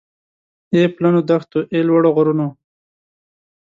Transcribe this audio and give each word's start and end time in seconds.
اې 0.73 0.81
پلنو 0.95 1.21
دښتو 1.29 1.59
اې 1.73 1.79
لوړو 1.87 2.09
غرونو 2.15 2.47